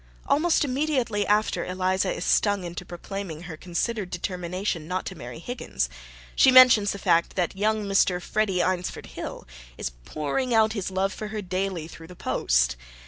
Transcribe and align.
Almost 0.25 0.65
immediately 0.65 1.27
after 1.27 1.63
Eliza 1.63 2.11
is 2.11 2.25
stung 2.25 2.63
into 2.63 2.83
proclaiming 2.83 3.43
her 3.43 3.55
considered 3.55 4.09
determination 4.09 4.87
not 4.87 5.05
to 5.05 5.15
marry 5.15 5.37
Higgins, 5.37 5.89
she 6.35 6.49
mentions 6.49 6.89
the 6.91 6.97
fact 6.97 7.35
that 7.35 7.55
young 7.55 7.85
Mr. 7.85 8.19
Frederick 8.19 8.65
Eynsford 8.65 9.05
Hill 9.05 9.47
is 9.77 9.91
pouring 10.03 10.55
out 10.55 10.73
his 10.73 10.89
love 10.89 11.13
for 11.13 11.27
her 11.27 11.43
daily 11.43 11.87
through 11.87 12.07
the 12.07 12.15
post. 12.15 12.77